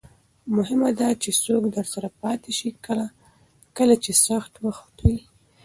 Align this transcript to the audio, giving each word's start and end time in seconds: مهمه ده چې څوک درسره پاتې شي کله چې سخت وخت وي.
مهمه 0.57 0.89
ده 0.99 1.09
چې 1.21 1.29
څوک 1.43 1.63
درسره 1.77 2.07
پاتې 2.21 2.51
شي 2.57 2.69
کله 3.77 3.95
چې 4.03 4.11
سخت 4.27 4.53
وخت 4.65 4.93
وي. 5.05 5.19